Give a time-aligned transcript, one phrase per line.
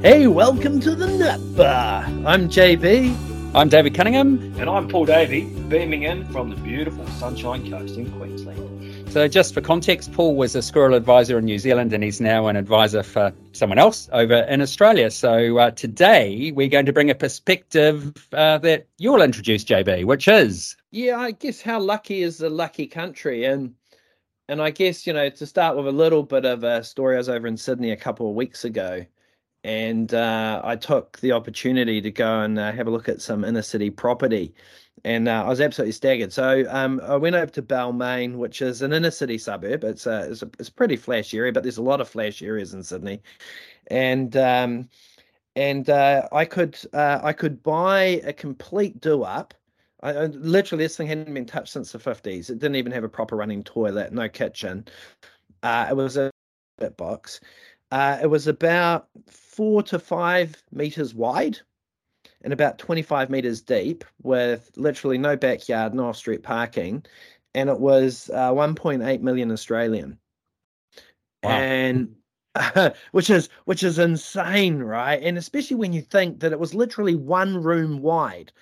[0.00, 2.04] Hey, welcome to the Nut Bar.
[2.24, 3.52] I'm JB.
[3.52, 4.54] I'm David Cunningham.
[4.56, 9.10] And I'm Paul Davey, beaming in from the beautiful Sunshine Coast in Queensland.
[9.10, 12.46] So, just for context, Paul was a squirrel advisor in New Zealand and he's now
[12.46, 15.10] an advisor for someone else over in Australia.
[15.10, 20.28] So, uh, today we're going to bring a perspective uh, that you'll introduce, JB, which
[20.28, 20.76] is.
[20.92, 23.46] Yeah, I guess how lucky is the lucky country?
[23.46, 23.74] And
[24.48, 27.18] and I guess, you know, to start with a little bit of a story, I
[27.18, 29.04] was over in Sydney a couple of weeks ago
[29.64, 33.44] and uh, I took the opportunity to go and uh, have a look at some
[33.44, 34.54] inner city property
[35.04, 36.32] and uh, I was absolutely staggered.
[36.32, 39.84] So um, I went over to Balmain, which is an inner city suburb.
[39.84, 42.42] It's a, it's a, it's a pretty flash area, but there's a lot of flash
[42.42, 43.20] areas in Sydney,
[43.88, 44.88] and um,
[45.56, 49.54] and uh, I could uh, I could buy a complete do up.
[50.02, 52.50] I, I, literally, this thing hadn't been touched since the 50s.
[52.50, 54.86] It didn't even have a proper running toilet, no kitchen.
[55.62, 56.30] Uh, it was a
[56.78, 57.40] bit box.
[57.90, 61.58] Uh, it was about four to five meters wide
[62.42, 67.04] and about 25 meters deep with literally no backyard, no off-street parking,
[67.54, 70.18] and it was uh, 1.8 million Australian.
[71.42, 71.50] Wow.
[71.50, 72.14] And
[72.54, 75.22] uh, which is which is insane, right?
[75.22, 78.52] And especially when you think that it was literally one room wide.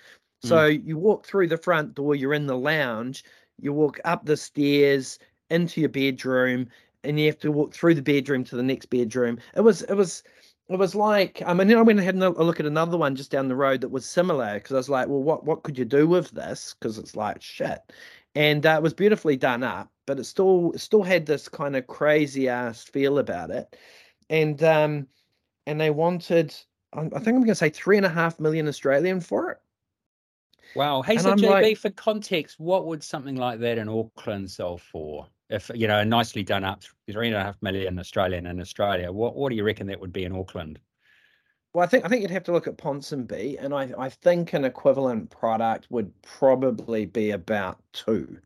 [0.42, 0.86] So mm.
[0.86, 3.24] you walk through the front door, you're in the lounge,
[3.60, 5.18] you walk up the stairs
[5.50, 6.68] into your bedroom,
[7.04, 9.38] and you have to walk through the bedroom to the next bedroom.
[9.54, 10.22] It was it was
[10.68, 13.16] it was like I mean, I went ahead and had a look at another one
[13.16, 15.78] just down the road that was similar because I was like, well, what what could
[15.78, 16.74] you do with this?
[16.78, 17.80] Because it's like shit,
[18.34, 21.76] and uh, it was beautifully done up, but it still it still had this kind
[21.76, 23.76] of crazy ass feel about it,
[24.28, 25.06] and um,
[25.66, 26.54] and they wanted,
[26.92, 29.58] I think I'm going to say three and a half million Australian for it.
[30.74, 31.02] Wow.
[31.02, 34.50] Hey, and so I'm JB, like, for context, what would something like that in Auckland
[34.50, 35.26] sell for?
[35.48, 39.12] if you know a nicely done up three and a half million Australian in Australia,
[39.12, 40.78] what what do you reckon that would be in Auckland?
[41.72, 44.52] Well, I think I think you'd have to look at Ponsonby, and I I think
[44.52, 48.38] an equivalent product would probably be about two.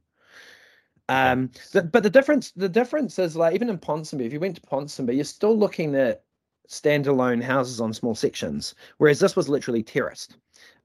[1.09, 4.57] Um, the, but the difference the difference is like even in Ponsonby, if you went
[4.57, 6.25] to Ponsonby, you're still looking at
[6.69, 10.37] standalone houses on small sections, whereas this was literally terraced,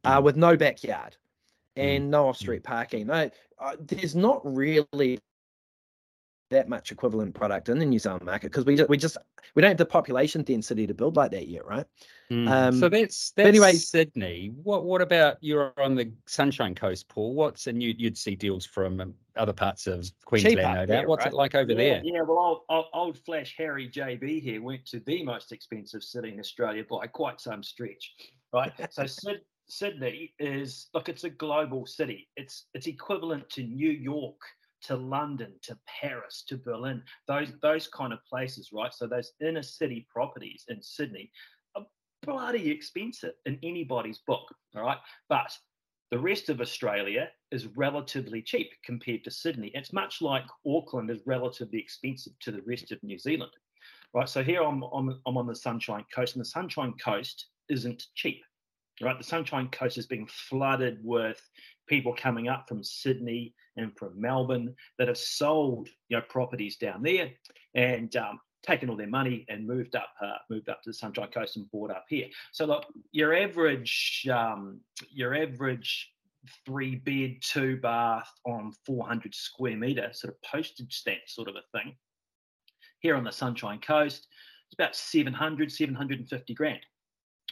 [0.03, 0.23] uh, mm.
[0.23, 1.15] with no backyard.
[1.75, 2.65] And no off-street mm.
[2.65, 3.07] parking.
[3.07, 5.19] No, uh, there's not really
[6.51, 9.17] that much equivalent product in the New Zealand market because we just, we just
[9.55, 11.85] we don't have the population density to build like that yet, right?
[12.31, 12.49] Mm.
[12.49, 14.51] Um, so that's that's anyway, Sydney.
[14.63, 17.33] What what about you're on the Sunshine Coast, Paul?
[17.33, 20.89] What's and you you'd see deals from um, other parts of Queensland, no doubt.
[20.89, 21.33] Yeah, What's right?
[21.33, 22.01] it like over yeah, there?
[22.03, 26.29] Yeah, well, old, old, old, Flash Harry JB here went to the most expensive city
[26.29, 28.13] in Australia by quite some stretch,
[28.53, 28.71] right?
[28.91, 32.27] so Sid, Sydney is look, it's a global city.
[32.35, 34.39] It's it's equivalent to New York
[34.85, 38.93] to London, to Paris, to Berlin, those those kind of places, right?
[38.93, 41.31] So those inner city properties in Sydney
[41.75, 41.85] are
[42.21, 44.43] bloody expensive in anybody's book,
[44.75, 44.97] all right?
[45.27, 45.57] But
[46.11, 49.71] the rest of Australia is relatively cheap compared to Sydney.
[49.73, 53.51] It's much like Auckland is relatively expensive to the rest of New Zealand,
[54.13, 54.29] right?
[54.29, 58.43] So here I'm, I'm, I'm on the Sunshine Coast, and the Sunshine Coast isn't cheap,
[59.01, 59.17] right?
[59.17, 61.41] The Sunshine Coast is being flooded with
[61.87, 67.03] people coming up from Sydney and from Melbourne that have sold you know properties down
[67.03, 67.31] there
[67.75, 71.29] and um, taken all their money and moved up uh, moved up to the Sunshine
[71.31, 72.27] Coast and bought up here.
[72.51, 74.79] So look, your average um,
[75.11, 76.11] your average
[76.65, 81.77] three bed two bath on 400 square meter sort of postage stamp sort of a
[81.77, 81.95] thing
[82.99, 84.27] here on the Sunshine Coast
[84.67, 86.79] it's about 700 750 grand?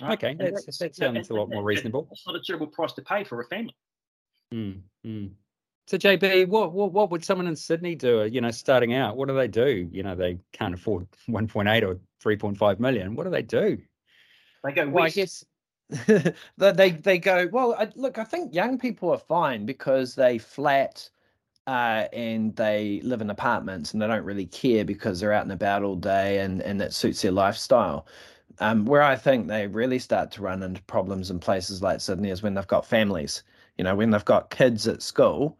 [0.01, 3.23] Okay that's, that sounds a lot more reasonable it's not a terrible price to pay
[3.23, 3.75] for a family
[4.53, 5.31] Mm, mm.
[5.87, 8.25] So JB, what, what what would someone in Sydney do?
[8.25, 9.89] You know, starting out, what do they do?
[9.91, 13.15] You know, they can't afford 1.8 or 3.5 million.
[13.15, 13.77] What do they do?
[14.63, 15.43] They go well, I guess
[16.57, 17.75] they they go well.
[17.77, 21.09] I, look, I think young people are fine because they flat
[21.67, 25.51] uh, and they live in apartments and they don't really care because they're out and
[25.51, 28.07] about all day and and that suits their lifestyle.
[28.59, 32.29] Um, where I think they really start to run into problems in places like Sydney
[32.29, 33.43] is when they've got families
[33.77, 35.57] you know, when they've got kids at school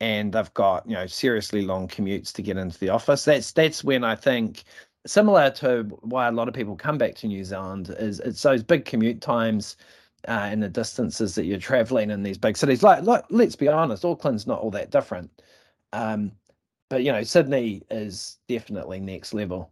[0.00, 3.84] and they've got, you know, seriously long commutes to get into the office, that's that's
[3.84, 4.64] when I think
[5.06, 8.62] similar to why a lot of people come back to New Zealand is it's those
[8.62, 9.76] big commute times
[10.28, 12.82] uh, and the distances that you're traveling in these big cities.
[12.82, 15.30] Like, like let's be honest, Auckland's not all that different.
[15.92, 16.32] Um,
[16.90, 19.70] but you know, Sydney is definitely next level.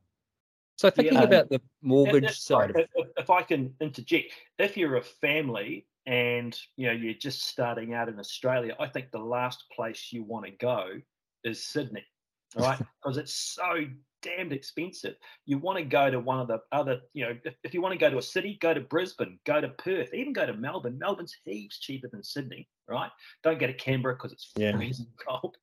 [0.76, 5.02] So thinking yeah, about the mortgage side, if, if I can interject, if you're a
[5.02, 10.08] family and you know you're just starting out in Australia, I think the last place
[10.12, 10.88] you want to go
[11.44, 12.04] is Sydney.
[12.56, 12.78] right?
[13.02, 13.84] because it's so
[14.22, 15.16] damned expensive.
[15.46, 17.92] You want to go to one of the other, you know, if, if, you want
[17.92, 20.98] to go to a city, go to Brisbane, go to Perth, even go to Melbourne.
[20.98, 23.10] Melbourne's heaps cheaper than Sydney, right?
[23.42, 24.72] Don't go to Canberra because it's yeah.
[24.72, 25.56] freezing cold.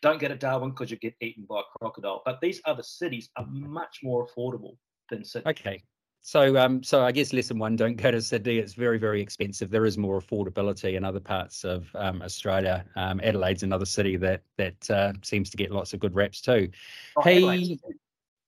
[0.00, 2.22] Don't get a Darwin because you get eaten by a crocodile.
[2.24, 4.76] But these other cities are much more affordable
[5.10, 5.50] than Sydney.
[5.50, 5.82] Okay.
[6.24, 8.58] So, um, so I guess lesson one: don't go to Sydney.
[8.58, 9.70] It's very, very expensive.
[9.70, 12.84] There is more affordability in other parts of um, Australia.
[12.94, 16.70] Um, Adelaide's another city that that uh, seems to get lots of good raps too.
[17.16, 17.80] Oh, hey, Adelaide.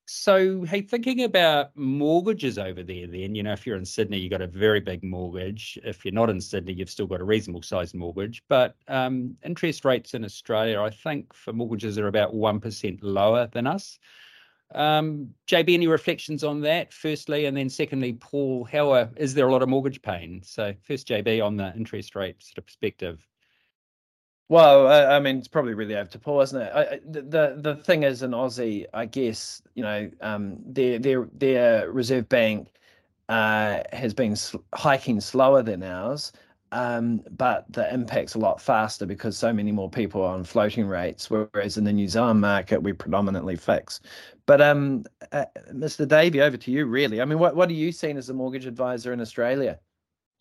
[0.06, 4.30] So hey, thinking about mortgages over there, then you know, if you're in Sydney, you've
[4.30, 5.78] got a very big mortgage.
[5.84, 8.42] If you're not in Sydney, you've still got a reasonable sized mortgage.
[8.48, 13.48] But um, interest rates in Australia, I think, for mortgages are about one percent lower
[13.52, 13.98] than us.
[14.74, 19.46] Um, JB, any reflections on that, firstly, and then secondly, Paul, how are, is there
[19.46, 20.42] a lot of mortgage pain?
[20.42, 23.24] So first, JB, on the interest rate sort of perspective.
[24.48, 26.72] Well, I, I mean, it's probably really over to Paul, isn't it?
[26.74, 31.90] I, the the thing is, in Aussie, I guess you know, um, their their their
[31.90, 32.68] Reserve Bank
[33.28, 36.32] uh, has been sl- hiking slower than ours,
[36.72, 40.86] um, but the impact's a lot faster because so many more people are on floating
[40.86, 44.00] rates, whereas in the New Zealand market we predominantly fix.
[44.46, 46.04] But um, uh, Mr.
[46.04, 46.84] Davey, over to you.
[46.86, 49.78] Really, I mean, what what are you seeing as a mortgage advisor in Australia?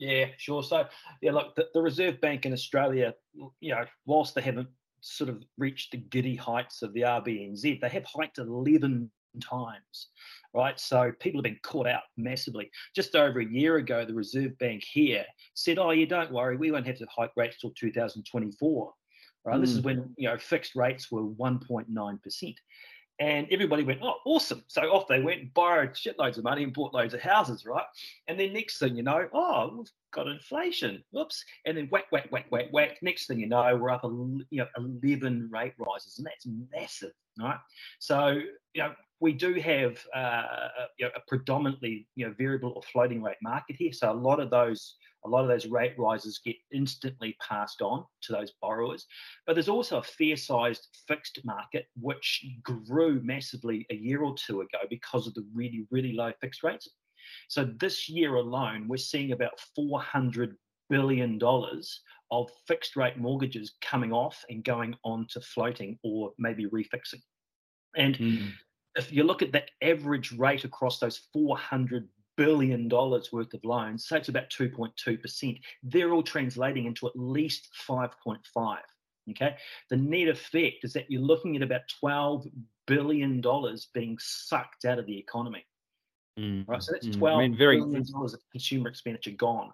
[0.04, 0.64] Yeah, sure.
[0.64, 0.86] So
[1.22, 3.14] yeah, look, the, the Reserve Bank in Australia,
[3.62, 4.68] you know, whilst they haven't
[5.00, 9.10] sort of reached the giddy heights of the RBNZ, they have hiked eleven
[9.42, 10.10] times
[10.54, 10.80] right?
[10.80, 12.70] So people have been caught out massively.
[12.96, 16.72] Just over a year ago, the Reserve Bank here said, "Oh, you don't worry, we
[16.72, 18.94] won't have to hike rates till 2024."
[19.46, 19.58] Right?
[19.58, 19.62] Mm.
[19.62, 19.86] This is hmm.
[19.86, 22.60] when you know fixed rates were 1.9 percent.
[23.24, 24.66] And everybody went, oh, awesome.
[24.68, 27.86] So off they went, borrowed shitloads of money and bought loads of houses, right?
[28.28, 31.02] And then next thing you know, oh, we've got inflation.
[31.12, 31.42] Whoops.
[31.66, 32.98] And then whack, whack, whack, whack, whack.
[33.02, 37.60] Next thing you know, we're up, you know, 11 rate rises, and that's massive, right?
[38.00, 38.42] So,
[38.74, 38.92] you know,
[39.22, 40.68] we do have uh,
[41.00, 43.94] you know, a predominantly you know variable or floating rate market here.
[43.94, 48.06] So a lot of those a lot of those rate rises get instantly passed on
[48.22, 49.06] to those borrowers.
[49.46, 54.62] But there's also a fair sized fixed market which grew massively a year or two
[54.62, 56.90] ago because of the really, really low fixed rates.
[57.48, 60.54] So this year alone, we're seeing about $400
[60.90, 61.40] billion
[62.32, 67.22] of fixed rate mortgages coming off and going on to floating or maybe refixing.
[67.96, 68.52] And mm
[68.96, 72.08] if you look at the average rate across those 400
[72.38, 77.70] billion dollars worth of loans, say it's about 2.2%, they're all translating into at least
[77.88, 78.78] 5.5.
[79.32, 79.56] Okay.
[79.90, 82.48] The net effect is that you're looking at about 12
[82.88, 85.66] billion dollars being sucked out of the economy.
[86.40, 86.82] Mm, right.
[86.82, 89.72] So that's mm, 12 I mean, very, billion dollars of consumer expenditure gone.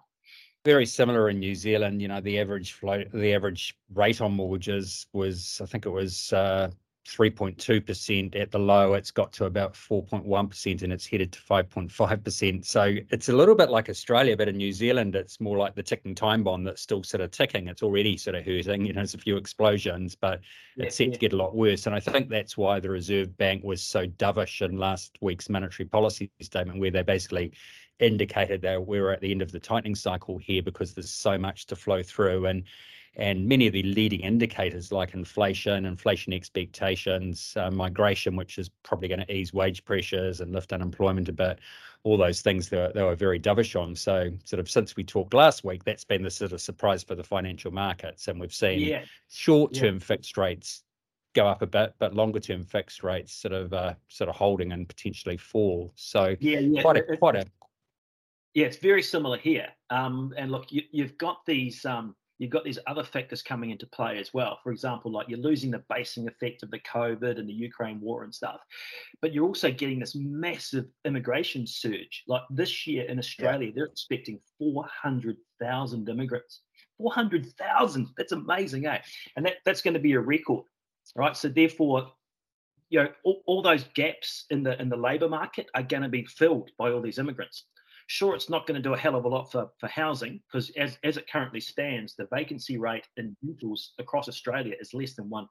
[0.64, 2.02] Very similar in New Zealand.
[2.02, 6.32] You know, the average float, the average rate on mortgages was, I think it was
[6.32, 6.70] uh,
[7.10, 12.94] 3.2% at the low it's got to about 4.1% and it's headed to 5.5% so
[13.10, 16.14] it's a little bit like australia but in new zealand it's more like the ticking
[16.14, 17.68] time bomb that's still sort of ticking.
[17.68, 20.40] It's already sort of hurting you know there's a few explosions but
[20.76, 21.12] yeah, it's set yeah.
[21.14, 21.86] to get a lot worse.
[21.86, 25.88] And i think that's why the reserve bank was so dovish in last week's monetary
[25.88, 27.52] policy statement where they basically
[28.00, 31.38] indicated that we were at the end of the tightening cycle here because there's so
[31.38, 32.46] much to flow through.
[32.46, 32.64] And
[33.16, 39.08] and many of the leading indicators like inflation, inflation expectations, uh, migration, which is probably
[39.08, 41.58] going to ease wage pressures and lift unemployment a bit,
[42.02, 43.94] all those things they were, they were very dovish on.
[43.96, 47.14] So, sort of since we talked last week, that's been the sort of surprise for
[47.14, 49.04] the financial markets, and we've seen yeah.
[49.28, 50.00] short-term yeah.
[50.00, 50.82] fixed rates
[51.34, 54.72] go up a bit, but longer term fixed rates sort of uh, sort of holding
[54.72, 55.92] and potentially fall.
[55.94, 56.82] So yeah, yeah.
[56.82, 57.44] quite a quite a
[58.54, 59.68] yeah, it's very similar here.
[59.90, 63.86] Um, and look, you, have got these um, you've got these other factors coming into
[63.86, 64.58] play as well.
[64.64, 68.24] For example, like you're losing the basing effect of the COVID and the Ukraine war
[68.24, 68.60] and stuff,
[69.20, 72.24] but you're also getting this massive immigration surge.
[72.26, 73.72] Like this year in Australia, yeah.
[73.76, 76.62] they're expecting 400,000 immigrants.
[76.96, 78.08] 400,000.
[78.16, 79.00] That's amazing, eh?
[79.36, 80.64] And that, that's going to be a record,
[81.14, 81.36] right?
[81.36, 82.10] So therefore,
[82.88, 86.08] you know, all, all those gaps in the in the labour market are going to
[86.08, 87.66] be filled by all these immigrants.
[88.10, 90.70] Sure, it's not going to do a hell of a lot for, for housing because
[90.70, 95.30] as, as it currently stands, the vacancy rate in rentals across Australia is less than
[95.30, 95.46] 1%.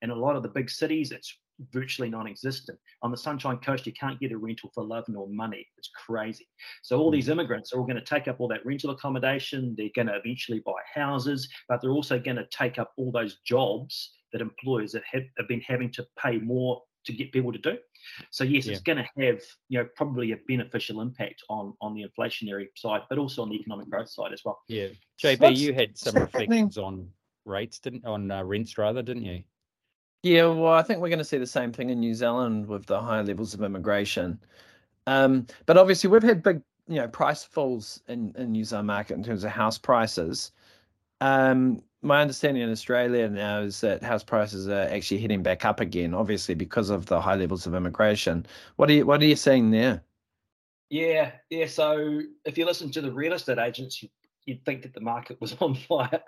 [0.00, 1.36] In a lot of the big cities, it's
[1.74, 2.78] virtually non-existent.
[3.02, 5.66] On the Sunshine Coast, you can't get a rental for love nor money.
[5.76, 6.48] It's crazy.
[6.80, 7.32] So all these hmm.
[7.32, 9.74] immigrants are all going to take up all that rental accommodation.
[9.76, 13.40] They're going to eventually buy houses, but they're also going to take up all those
[13.44, 17.76] jobs that employers have, have been having to pay more to get people to do.
[18.30, 18.72] So yes, yeah.
[18.72, 23.02] it's going to have you know probably a beneficial impact on on the inflationary side,
[23.08, 24.60] but also on the economic growth side as well.
[24.68, 24.88] Yeah,
[25.22, 27.08] JB, you had some reflections on
[27.44, 29.42] rates, didn't on uh, rents rather, didn't you?
[30.22, 32.86] Yeah, well, I think we're going to see the same thing in New Zealand with
[32.86, 34.40] the high levels of immigration.
[35.06, 39.14] Um, but obviously, we've had big, you know, price falls in in New Zealand market
[39.14, 40.52] in terms of house prices.
[41.20, 45.80] Um, my understanding in Australia now is that house prices are actually heading back up
[45.80, 48.46] again, obviously because of the high levels of immigration.
[48.76, 50.02] What are you What are you seeing there?
[50.90, 51.66] Yeah, yeah.
[51.66, 54.08] So if you listen to the real estate agents, you,
[54.44, 56.22] you'd think that the market was on fire,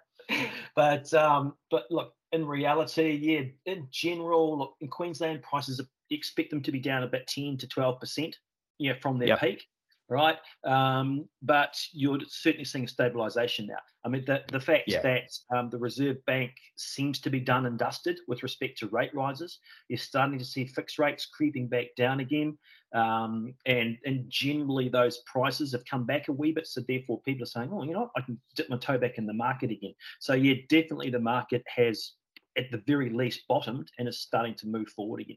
[0.75, 6.63] but um, but look, in reality, yeah, in general, look, in Queensland, prices expect them
[6.63, 8.37] to be down about ten to twelve percent,
[8.79, 9.41] yeah, from their yep.
[9.41, 9.67] peak
[10.09, 10.37] right?
[10.65, 13.79] Um, but you're certainly seeing a stabilisation now.
[14.05, 15.03] I mean, the, the fact yeah.
[15.03, 19.15] that um, the Reserve Bank seems to be done and dusted with respect to rate
[19.15, 22.57] rises, you're starting to see fixed rates creeping back down again.
[22.95, 26.67] Um, and, and generally, those prices have come back a wee bit.
[26.67, 29.27] So, therefore, people are saying, oh, you know, I can dip my toe back in
[29.27, 29.95] the market again.
[30.21, 32.13] So, yeah, definitely the market has,
[32.57, 35.37] at the very least, bottomed and is starting to move forward again.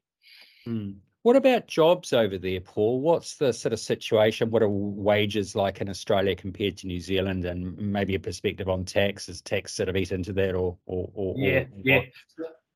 [0.65, 0.95] Mm.
[1.23, 2.99] What about jobs over there, Paul?
[2.99, 4.49] What's the sort of situation?
[4.49, 8.85] What are wages like in Australia compared to New Zealand, and maybe a perspective on
[8.85, 9.29] tax?
[9.29, 12.01] Is tax sort of eat into that, or or, or yeah, or yeah,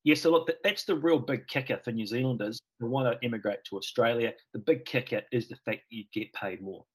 [0.04, 0.16] yeah.
[0.16, 3.78] So look, that's the real big kicker for New Zealanders who want to immigrate to
[3.78, 4.34] Australia.
[4.54, 6.86] The big kicker is the fact you get paid more.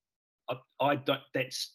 [0.49, 1.21] I, I don't.
[1.35, 1.75] That's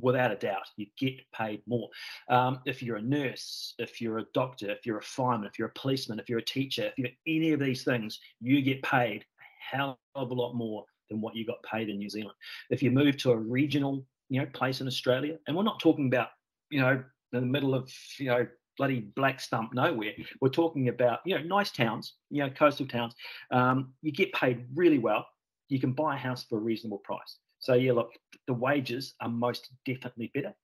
[0.00, 1.88] without a doubt, you get paid more.
[2.28, 5.68] Um, if you're a nurse, if you're a doctor, if you're a fireman, if you're
[5.68, 9.22] a policeman, if you're a teacher, if you're any of these things, you get paid
[9.22, 12.36] a hell of a lot more than what you got paid in New Zealand.
[12.70, 16.06] If you move to a regional, you know, place in Australia, and we're not talking
[16.06, 16.28] about,
[16.70, 18.46] you know, in the middle of, you know,
[18.76, 20.12] bloody black stump nowhere.
[20.40, 23.14] We're talking about, you know, nice towns, you know, coastal towns.
[23.50, 25.26] Um, you get paid really well.
[25.68, 27.38] You can buy a house for a reasonable price.
[27.64, 28.10] So yeah, look,
[28.46, 30.54] the wages are most definitely better.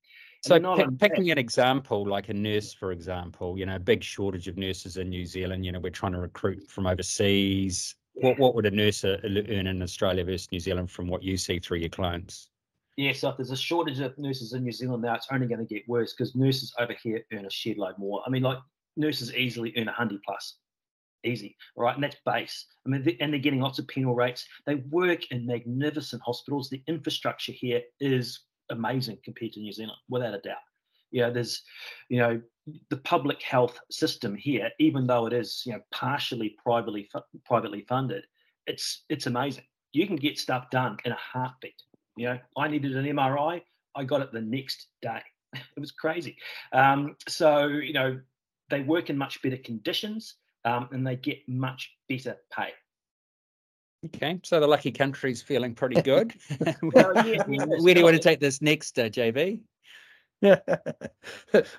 [0.42, 4.58] So p- picking an example, like a nurse, for example, you know, big shortage of
[4.58, 5.64] nurses in New Zealand.
[5.64, 7.94] You know, we're trying to recruit from overseas.
[8.12, 11.38] What what would a nurse uh, earn in Australia versus New Zealand from what you
[11.38, 12.50] see through your clients?
[12.98, 15.66] Yeah, so if there's a shortage of nurses in New Zealand now, it's only going
[15.66, 18.22] to get worse because nurses over here earn a shed load more.
[18.26, 18.58] I mean, like
[18.98, 20.58] nurses easily earn a hundred plus
[21.24, 21.94] easy, right?
[21.94, 22.66] And that's base.
[22.86, 24.46] I mean, and they're getting lots of penal rates.
[24.66, 26.68] They work in magnificent hospitals.
[26.68, 30.58] The infrastructure here is amazing compared to New Zealand, without a doubt.
[31.10, 31.62] You know, there's,
[32.08, 32.40] you know,
[32.88, 37.08] the public health system here, even though it is, you know, partially privately
[37.44, 38.24] privately funded,
[38.66, 39.64] it's it's amazing.
[39.92, 41.82] You can get stuff done in a heartbeat.
[42.16, 43.62] You know, I needed an MRI,
[43.94, 45.20] I got it the next day.
[45.54, 46.36] it was crazy.
[46.72, 48.20] Um, so you know,
[48.68, 52.70] they work in much better conditions um, and they get much better pay.
[54.06, 56.34] Okay, so the lucky country's feeling pretty good.
[56.82, 59.60] well, yeah, yeah, Where do you want to take this next, uh, JB?
[60.40, 60.60] Yeah.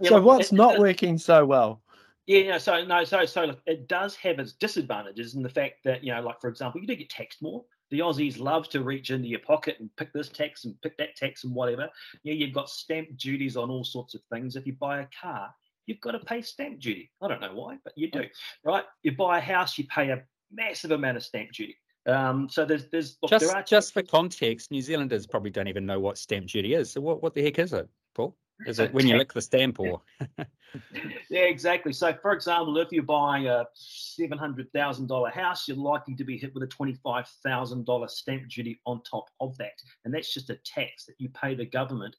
[0.03, 1.81] so what's not working so well?
[2.27, 6.03] Yeah, so no, so so look, it does have its disadvantages in the fact that
[6.03, 7.63] you know, like for example, you do get taxed more.
[7.89, 11.15] The Aussies love to reach into your pocket and pick this tax and pick that
[11.15, 11.89] tax and whatever.
[12.23, 14.55] Yeah, you've got stamp duties on all sorts of things.
[14.55, 15.53] If you buy a car,
[15.91, 17.11] you've got to pay stamp duty.
[17.21, 18.23] I don't know why, but you do,
[18.63, 18.85] right?
[19.03, 21.75] You buy a house, you pay a massive amount of stamp duty.
[22.05, 25.85] Um, so there's there's look, just there just for context, New Zealanders probably don't even
[25.85, 26.89] know what stamp duty is.
[26.91, 28.35] So what what the heck is it, Paul?
[28.65, 30.01] Is it when you lick the stamp or?
[31.29, 31.91] yeah, exactly.
[31.91, 36.23] So, for example, if you're buying a seven hundred thousand dollar house, you're likely to
[36.23, 39.73] be hit with a twenty five thousand dollar stamp duty on top of that,
[40.05, 42.15] and that's just a tax that you pay the government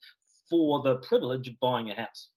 [0.50, 2.29] for the privilege of buying a house.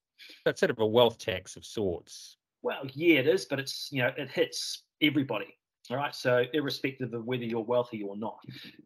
[0.44, 2.38] That's sort of a wealth tax of sorts.
[2.62, 5.56] Well, yeah, it is, but it's you know it hits everybody.
[5.92, 8.40] All right, so irrespective of whether you're wealthy or not.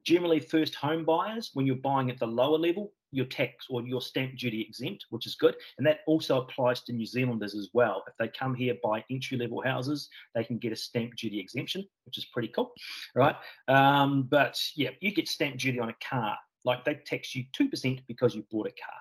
[0.03, 4.01] Generally, first home buyers, when you're buying at the lower level, your tax or your
[4.01, 5.55] stamp duty exempt, which is good.
[5.77, 8.03] And that also applies to New Zealanders as well.
[8.07, 11.87] If they come here buy entry level houses, they can get a stamp duty exemption,
[12.05, 12.73] which is pretty cool.
[13.15, 13.35] Right.
[13.67, 16.37] Um, but yeah, you get stamp duty on a car.
[16.65, 18.99] Like they tax you 2% because you bought a car.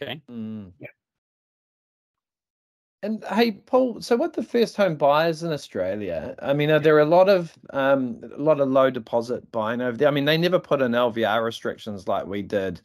[0.00, 0.22] Okay.
[0.30, 0.72] Mm.
[0.78, 0.88] Yeah.
[3.02, 4.00] And hey, Paul.
[4.02, 6.34] So, what the first home buyers in Australia?
[6.40, 9.96] I mean, are there a lot of um, a lot of low deposit buying over
[9.96, 10.08] there?
[10.08, 12.82] I mean, they never put in LVR restrictions like we did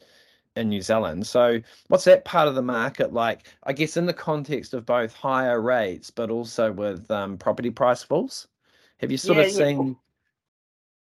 [0.56, 1.26] in New Zealand.
[1.26, 3.46] So, what's that part of the market like?
[3.64, 8.02] I guess in the context of both higher rates, but also with um, property price
[8.02, 8.48] falls.
[8.98, 9.96] Have you sort yeah, of seen?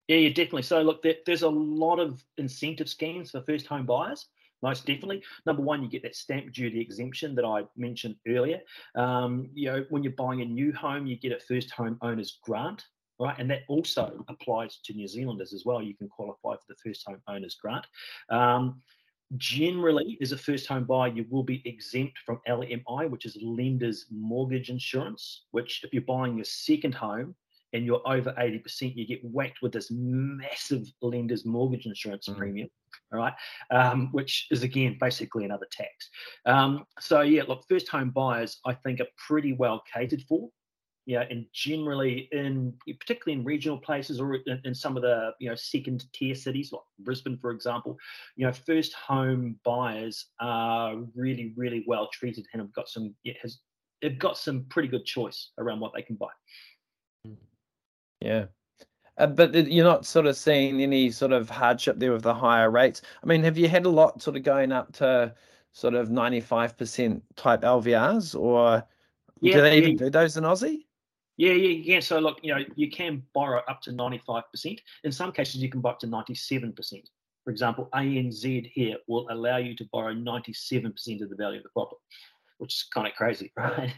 [0.08, 0.62] Yeah, yeah, definitely.
[0.62, 4.28] So, look, there, there's a lot of incentive schemes for first home buyers
[4.62, 5.24] most definitely.
[5.46, 8.60] Number one, you get that stamp duty exemption that I mentioned earlier.
[8.96, 12.40] Um, you know, when you're buying a new home, you get a first home owners
[12.44, 12.86] grant,
[13.20, 13.36] right?
[13.38, 15.82] And that also applies to New Zealanders as well.
[15.82, 17.86] You can qualify for the first home owners grant.
[18.30, 18.82] Um,
[19.38, 24.08] Generally, as a first home buyer, you will be exempt from LMI, which is lender's
[24.10, 27.36] mortgage insurance, which, if you're buying your second home
[27.74, 32.38] and you're over 80%, you get whacked with this massive lender's mortgage insurance mm.
[32.38, 32.70] premium,
[33.14, 33.34] all right,
[33.72, 36.10] um, which is again basically another tax.
[36.46, 40.50] Um, so, yeah, look, first home buyers, I think, are pretty well catered for
[41.10, 45.32] you know, and generally in particularly in regional places or in, in, some of the
[45.40, 47.98] you know second tier cities like Brisbane, for example,
[48.36, 53.38] you know, first home buyers are really really well treated and have got some it
[53.42, 53.58] has
[54.04, 56.30] they've got some pretty good choice around what they can buy.
[58.22, 58.46] Yeah.
[59.18, 62.72] Uh, but you're not sort of seeing any sort of hardship there with the higher
[62.72, 63.02] rates.
[63.22, 65.34] I mean, have you had a lot sort of going up to
[65.74, 68.84] sort of 95% type LVRs or
[69.42, 70.86] yeah, do they even do those in Aussie?
[71.38, 72.00] Yeah, yeah, yeah.
[72.02, 74.80] So look, you know, you can borrow up to 95%.
[75.04, 76.76] In some cases, you can borrow up to 97%.
[77.46, 81.70] For example, ANZ here will allow you to borrow 97% of the value of the
[81.70, 82.02] property,
[82.58, 83.94] which is kind of crazy, right?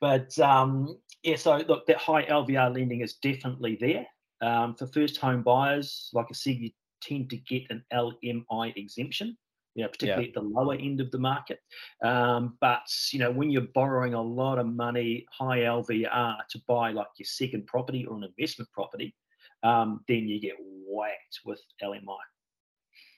[0.00, 4.06] but um, yeah, so look, that high LVR lending is definitely there.
[4.40, 9.36] Um, for first home buyers, like I said, you tend to get an LMI exemption
[9.74, 10.28] you know, particularly yeah.
[10.28, 11.60] at the lower end of the market.
[12.02, 16.92] Um, but you know, when you're borrowing a lot of money, high LVR to buy
[16.92, 19.14] like your second property or an investment property,
[19.62, 22.18] um, then you get whacked with LMI.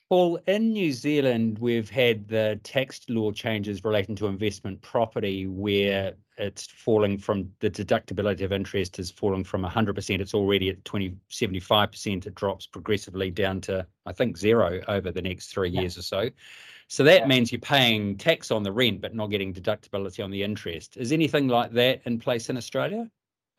[0.09, 6.13] Paul, in New Zealand, we've had the tax law changes relating to investment property where
[6.37, 10.19] it's falling from the deductibility of interest is falling from 100%.
[10.19, 12.27] It's already at 20, 75%.
[12.27, 15.81] It drops progressively down to, I think, zero over the next three yeah.
[15.81, 16.29] years or so.
[16.87, 17.27] So that yeah.
[17.27, 20.97] means you're paying tax on the rent, but not getting deductibility on the interest.
[20.97, 23.09] Is anything like that in place in Australia?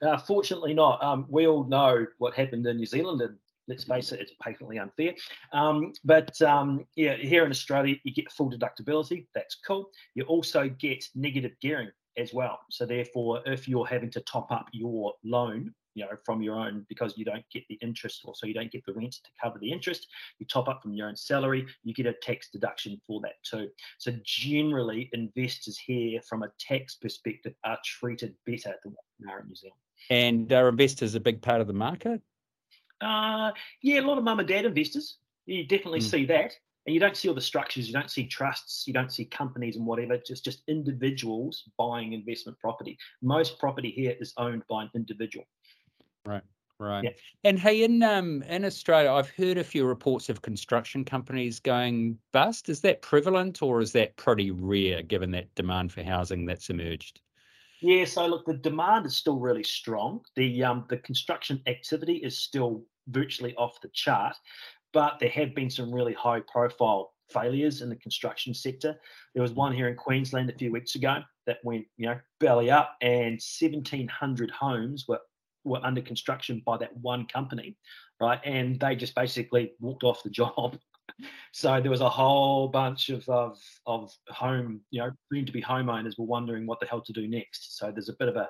[0.01, 1.03] Uh, fortunately, not.
[1.03, 3.37] Um, we all know what happened in New Zealand and
[3.69, 5.15] let's face it, it's patently unfair.
[5.53, 9.27] Um, but um, yeah, here in Australia, you get full deductibility.
[9.35, 9.91] That's cool.
[10.15, 12.61] You also get negative gearing as well.
[12.71, 16.85] So therefore, if you're having to top up your loan, you know, from your own
[16.91, 19.59] because you don't get the interest or so you don't get the rent to cover
[19.59, 20.07] the interest,
[20.39, 23.69] you top up from your own salary, you get a tax deduction for that too.
[23.99, 29.41] So generally, investors here from a tax perspective are treated better than what they are
[29.41, 29.81] in New Zealand.
[30.11, 32.21] And are investors are a big part of the market?
[33.01, 35.19] Uh, yeah, a lot of mum and dad investors.
[35.47, 36.11] You definitely mm.
[36.11, 36.53] see that.
[36.87, 39.75] And you don't see all the structures, you don't see trusts, you don't see companies
[39.75, 42.97] and whatever, just just individuals buying investment property.
[43.23, 45.47] Most property here is owned by an individual.
[46.25, 46.45] Right.
[46.79, 47.05] Right.
[47.05, 47.11] Yeah.
[47.43, 52.19] And hey, in um in Australia, I've heard a few reports of construction companies going
[52.33, 52.69] bust.
[52.69, 57.21] Is that prevalent or is that pretty rare given that demand for housing that's emerged?
[57.87, 60.21] Yeah, so look, the demand is still really strong.
[60.35, 64.35] The um, the construction activity is still virtually off the chart,
[64.93, 68.97] but there have been some really high profile failures in the construction sector.
[69.35, 72.73] There was one here in Queensland a few weeks ago that went, you know, belly
[72.73, 75.21] up, and 1,700 homes were
[75.63, 77.77] were under construction by that one company,
[78.21, 78.41] right?
[78.45, 80.77] And they just basically walked off the job
[81.53, 85.63] so there was a whole bunch of, of of home, you know, soon to be
[85.63, 87.79] homeowners were wondering what the hell to do next.
[87.79, 88.49] So there's a bit of a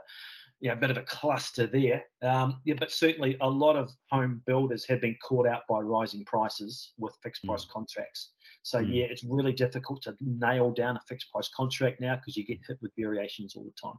[0.61, 2.05] you know, a bit of a cluster there.
[2.23, 6.25] Um, yeah, but certainly a lot of home builders have been caught out by rising
[6.25, 7.49] prices with fixed hmm.
[7.49, 7.71] price mm.
[7.71, 8.33] contracts.
[8.63, 8.89] So mm.
[8.89, 12.59] yeah, it's really difficult to nail down a fixed price contract now because you get
[12.67, 13.99] hit with variations all the time.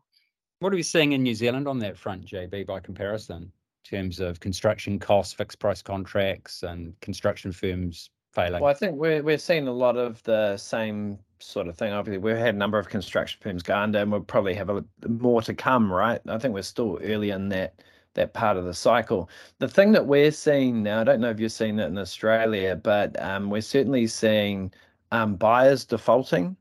[0.60, 4.20] What are we seeing in New Zealand on that front, JB, by comparison, in terms
[4.20, 8.62] of construction costs, fixed price contracts, and construction firms failing?
[8.62, 11.94] Well, I think we're we're seeing a lot of the same sort of thing.
[11.94, 14.84] Obviously, we've had a number of construction firms go under, and we'll probably have a,
[15.08, 15.92] more to come.
[15.92, 16.22] Right?
[16.28, 17.76] I think we're still early in that
[18.14, 19.30] that part of the cycle.
[19.60, 22.76] The thing that we're seeing now, I don't know if you're seeing it in Australia,
[22.76, 24.74] but um, we're certainly seeing
[25.12, 26.58] um, buyers defaulting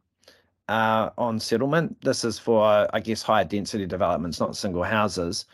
[0.69, 2.01] uh, on settlement.
[2.03, 5.47] This is for, I guess, higher density developments, not single houses,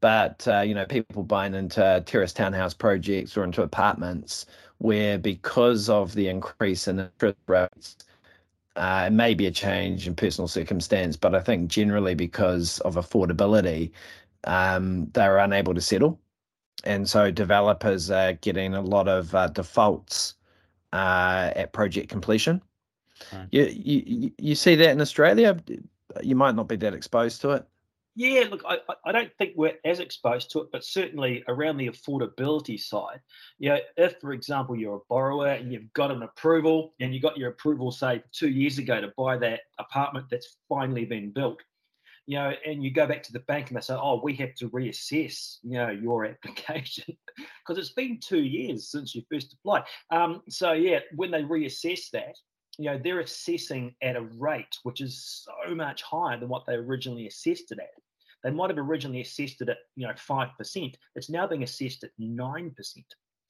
[0.00, 4.46] but uh, you know, people buying into terrace townhouse projects or into apartments
[4.80, 7.96] where because of the increase in interest rates,
[8.76, 12.94] uh, it may be a change in personal circumstance, but I think generally because of
[12.94, 13.90] affordability,
[14.44, 16.18] um, they're unable to settle.
[16.84, 20.36] And so developers are getting a lot of uh, defaults
[20.94, 22.62] uh, at project completion.
[23.32, 23.48] Right.
[23.50, 25.58] You, you you see that in Australia?
[26.22, 27.66] You might not be that exposed to it.
[28.20, 31.88] Yeah, look, I, I don't think we're as exposed to it, but certainly around the
[31.88, 33.20] affordability side,
[33.58, 37.20] you know, if, for example, you're a borrower and you've got an approval and you
[37.22, 41.62] got your approval, say, two years ago to buy that apartment that's finally been built,
[42.26, 44.54] you know, and you go back to the bank and they say, oh, we have
[44.56, 49.84] to reassess, you know, your application because it's been two years since you first applied.
[50.10, 52.36] Um, so, yeah, when they reassess that,
[52.76, 56.74] you know, they're assessing at a rate which is so much higher than what they
[56.74, 57.88] originally assessed it at.
[58.42, 60.94] They might have originally assessed it at, you know, 5%.
[61.14, 62.72] It's now being assessed at 9%,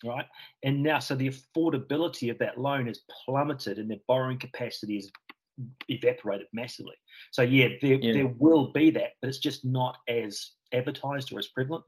[0.05, 0.27] right?
[0.63, 5.11] And now, so the affordability of that loan has plummeted and their borrowing capacity has
[5.89, 6.95] evaporated massively.
[7.31, 8.13] So, yeah, there, yeah.
[8.13, 11.85] there will be that, but it's just not as advertised or as prevalent.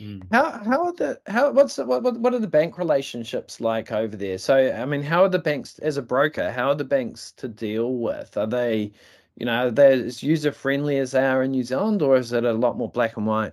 [0.00, 0.22] Mm.
[0.32, 4.16] How how are the how what's the, what what are the bank relationships like over
[4.16, 4.38] there?
[4.38, 6.50] So I mean, how are the banks as a broker?
[6.50, 8.36] How are the banks to deal with?
[8.36, 8.92] Are they,
[9.36, 12.44] you know, they're as user friendly as they are in New Zealand, or is it
[12.44, 13.52] a lot more black and white?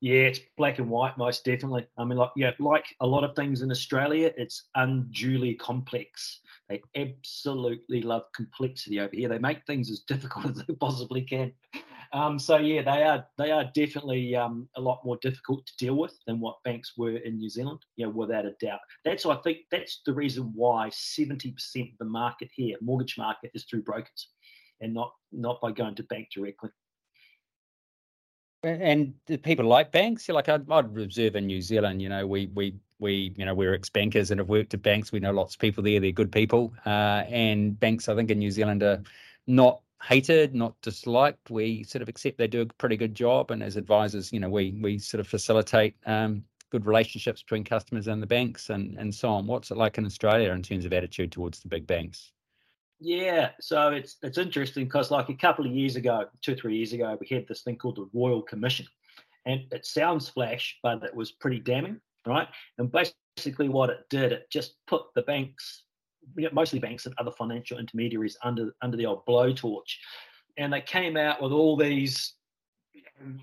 [0.00, 1.86] Yeah, it's black and white, most definitely.
[1.98, 6.40] I mean, like yeah, like a lot of things in Australia, it's unduly complex.
[6.70, 9.28] They absolutely love complexity over here.
[9.28, 11.52] They make things as difficult as they possibly can.
[12.12, 15.96] Um, so yeah, they are they are definitely um, a lot more difficult to deal
[15.96, 17.80] with than what banks were in New Zealand.
[17.96, 18.80] Yeah, without a doubt.
[19.04, 23.52] That's I think that's the reason why seventy percent of the market here, mortgage market,
[23.54, 24.28] is through brokers,
[24.80, 26.70] and not not by going to bank directly.
[28.62, 30.28] And people like banks?
[30.28, 33.74] Like I'd, I'd observe in New Zealand, you know, we we we you know we're
[33.74, 35.12] ex bankers and have worked at banks.
[35.12, 35.98] We know lots of people there.
[35.98, 39.02] They're good people, uh, and banks I think in New Zealand are
[39.46, 41.50] not hated, not disliked.
[41.50, 44.50] We sort of accept they do a pretty good job, and as advisors, you know,
[44.50, 49.14] we we sort of facilitate um, good relationships between customers and the banks, and and
[49.14, 49.46] so on.
[49.46, 52.32] What's it like in Australia in terms of attitude towards the big banks?
[53.00, 56.76] Yeah, so it's it's interesting because like a couple of years ago, two or three
[56.76, 58.86] years ago, we had this thing called the Royal Commission,
[59.46, 62.46] and it sounds flash, but it was pretty damning, right?
[62.76, 65.84] And basically, what it did, it just put the banks
[66.52, 69.96] mostly banks and other financial intermediaries under under the old blowtorch,
[70.58, 72.34] and they came out with all these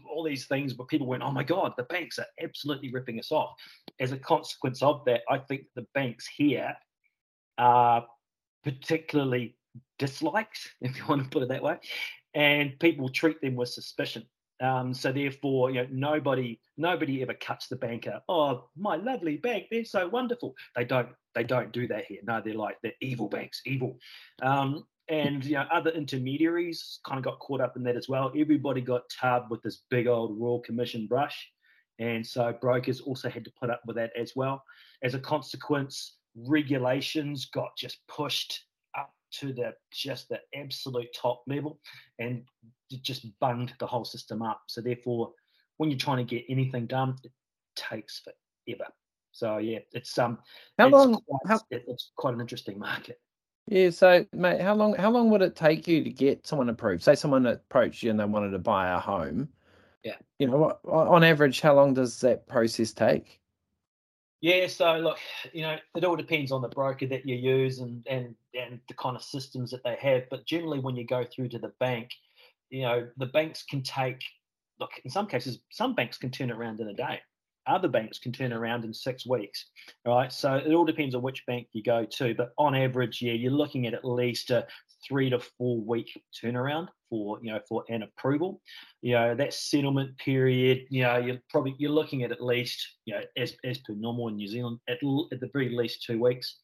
[0.09, 3.31] all these things but people went oh my god the banks are absolutely ripping us
[3.31, 3.53] off
[3.99, 6.75] as a consequence of that i think the banks here
[7.59, 8.03] are
[8.71, 9.55] particularly
[9.97, 11.77] disliked if you want to put it that way
[12.33, 14.23] and people treat them with suspicion
[14.59, 18.21] um, so therefore, you know, nobody nobody ever cuts the banker.
[18.27, 20.55] Oh, my lovely bank, they're so wonderful.
[20.75, 22.19] They don't they don't do that here.
[22.23, 23.97] No, they're like they're evil banks, evil.
[24.41, 28.31] Um, and you know, other intermediaries kind of got caught up in that as well.
[28.35, 31.49] Everybody got tubbed with this big old Royal Commission brush,
[31.99, 34.63] and so brokers also had to put up with that as well.
[35.03, 38.65] As a consequence, regulations got just pushed
[38.97, 41.79] up to the just the absolute top level
[42.19, 42.43] and
[43.01, 44.61] just bunged the whole system up.
[44.67, 45.31] So therefore,
[45.77, 47.31] when you're trying to get anything done, it
[47.75, 48.91] takes forever.
[49.31, 50.39] So yeah, it's um
[50.77, 53.19] how it's long quite, how, it's quite an interesting market.
[53.67, 57.03] Yeah, so mate, how long how long would it take you to get someone approved?
[57.03, 59.49] Say someone approached you and they wanted to buy a home.
[60.03, 60.15] Yeah.
[60.39, 63.41] You know, what on average, how long does that process take?
[64.41, 65.17] Yeah, so look,
[65.51, 68.93] you know, it all depends on the broker that you use and and and the
[68.93, 70.23] kind of systems that they have.
[70.29, 72.11] But generally, when you go through to the bank,
[72.69, 74.21] you know, the banks can take.
[74.79, 77.19] Look, in some cases, some banks can turn around in a day.
[77.65, 79.65] Other banks can turn around in six weeks,
[80.05, 80.31] right?
[80.31, 82.35] So it all depends on which bank you go to.
[82.35, 84.67] But on average, yeah, you're looking at at least a
[85.05, 88.61] three to four week turnaround for you know for an approval.
[89.01, 90.85] You know that settlement period.
[90.89, 94.27] You know you're probably you're looking at at least you know as as per normal
[94.29, 94.97] in New Zealand at
[95.31, 96.57] at the very least two weeks.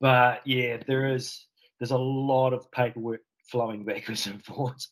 [0.00, 1.46] But yeah, there is
[1.78, 4.88] there's a lot of paperwork flowing backwards and forwards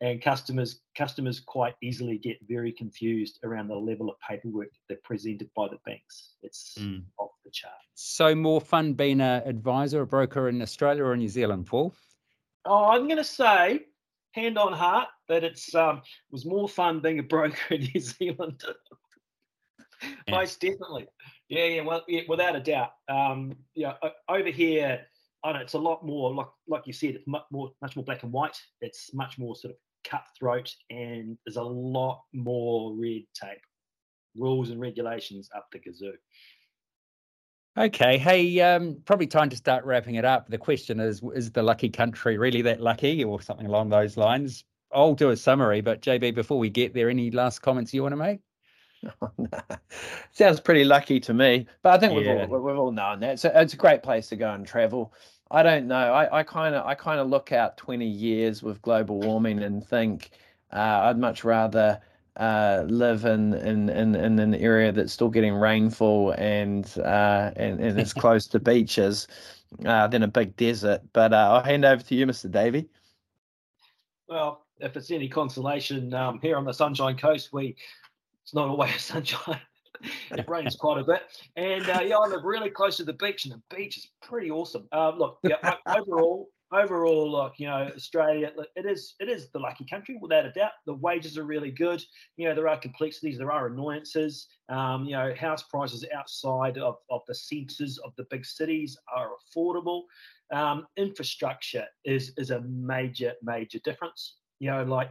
[0.00, 5.50] and customers customers quite easily get very confused around the level of paperwork they're presented
[5.56, 6.34] by the banks.
[6.42, 7.02] It's mm.
[7.18, 7.74] off the chart.
[7.94, 11.94] So more fun being an advisor, a broker in Australia or New Zealand, Paul?
[12.64, 13.80] Oh, I'm going to say,
[14.32, 18.00] hand on heart, that it's um, it was more fun being a broker in New
[18.00, 18.62] Zealand.
[20.02, 20.08] yeah.
[20.28, 21.06] Most definitely.
[21.48, 22.90] Yeah, yeah, well, yeah, without a doubt.
[23.08, 23.94] Um, yeah,
[24.28, 25.00] over here,
[25.44, 28.04] I know it's a lot more like like you said, it's much more much more
[28.04, 28.58] black and white.
[28.80, 33.62] It's much more sort of cutthroat, and there's a lot more red tape,
[34.36, 36.12] rules and regulations up the kazoo.
[37.78, 40.48] Okay, hey, um, probably time to start wrapping it up.
[40.48, 44.64] The question is: Is the lucky country really that lucky, or something along those lines?
[44.92, 48.14] I'll do a summary, but JB, before we get there, any last comments you want
[48.14, 48.40] to make?
[49.22, 49.30] Oh,
[50.32, 52.18] Sounds pretty lucky to me, but I think yeah.
[52.18, 53.38] we've all we've all known that.
[53.38, 55.14] So it's a great place to go and travel.
[55.52, 56.12] I don't know.
[56.32, 60.30] I kind of I kind of look out twenty years with global warming and think
[60.72, 62.00] uh, I'd much rather
[62.38, 67.80] uh, live in, in in in an area that's still getting rainfall and uh, and
[67.80, 69.26] and is close to beaches
[69.84, 71.02] uh, than a big desert.
[71.12, 72.50] But uh, I'll hand over to you, Mr.
[72.50, 72.88] Davey.
[74.28, 77.76] Well, if it's any consolation, um, here on the Sunshine Coast, we
[78.42, 79.60] it's not always sunshine.
[80.30, 81.22] it rains quite a bit.
[81.56, 84.50] And uh, yeah, I live really close to the beach, and the beach is pretty
[84.50, 84.86] awesome.
[84.92, 89.84] Uh, look, yeah, overall, overall, like you know, Australia, it is it is the lucky
[89.88, 90.72] country without a doubt.
[90.86, 92.02] The wages are really good.
[92.36, 94.48] You know, there are complexities, there are annoyances.
[94.68, 99.30] Um, you know, house prices outside of, of the centres of the big cities are
[99.30, 100.02] affordable.
[100.52, 104.36] Um, infrastructure is is a major major difference.
[104.60, 105.10] You know, like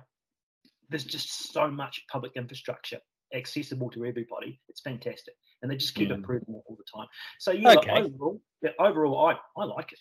[0.90, 3.00] there's just so much public infrastructure
[3.34, 4.60] accessible to everybody.
[4.70, 6.16] It's fantastic, and they just keep mm.
[6.16, 7.08] improving it all the time.
[7.40, 7.92] So yeah, okay.
[7.92, 10.00] like overall, yeah, overall, I I like it.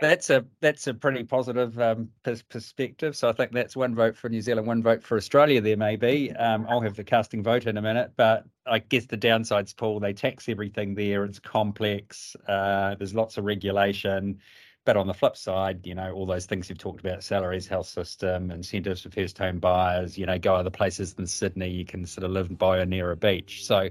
[0.00, 3.16] That's a that's a pretty positive um, perspective.
[3.16, 5.60] So I think that's one vote for New Zealand, one vote for Australia.
[5.60, 9.18] There maybe um, I'll have the casting vote in a minute, but I guess the
[9.18, 11.24] downsides, Paul, they tax everything there.
[11.24, 12.36] It's complex.
[12.46, 14.40] Uh, there's lots of regulation.
[14.84, 17.88] But on the flip side, you know, all those things you've talked about, salaries, health
[17.88, 22.06] system, incentives for first home buyers, you know, go other places than Sydney, you can
[22.06, 23.64] sort of live by or near a beach.
[23.64, 23.88] So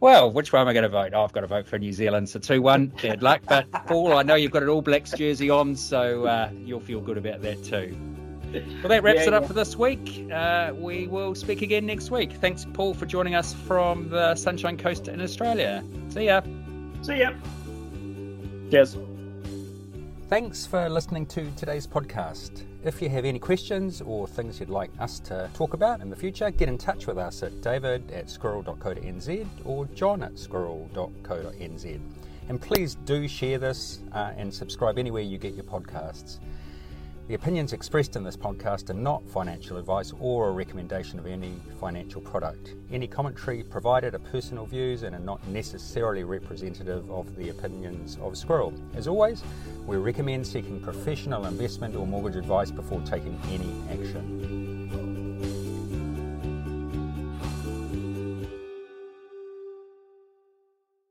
[0.00, 1.12] well, which way am I going to vote?
[1.14, 2.28] Oh, I've got to vote for New Zealand.
[2.28, 3.42] So 2 1, bad luck.
[3.48, 7.00] But Paul, I know you've got an All Blacks jersey on, so uh, you'll feel
[7.00, 7.96] good about that too.
[8.52, 9.48] Well, that wraps yeah, it up yeah.
[9.48, 10.26] for this week.
[10.32, 12.32] Uh, we will speak again next week.
[12.32, 15.84] Thanks, Paul, for joining us from the Sunshine Coast in Australia.
[16.08, 16.40] See ya.
[17.02, 17.32] See ya.
[18.70, 18.96] Cheers.
[20.28, 22.67] Thanks for listening to today's podcast.
[22.84, 26.16] If you have any questions or things you'd like us to talk about in the
[26.16, 32.00] future, get in touch with us at david at squirrel.co.nz or john at squirrel.co.nz.
[32.48, 36.38] And please do share this uh, and subscribe anywhere you get your podcasts.
[37.28, 41.52] The opinions expressed in this podcast are not financial advice or a recommendation of any
[41.78, 42.72] financial product.
[42.90, 48.38] Any commentary provided are personal views and are not necessarily representative of the opinions of
[48.38, 48.72] Squirrel.
[48.94, 49.42] As always,
[49.86, 54.77] we recommend seeking professional investment or mortgage advice before taking any action.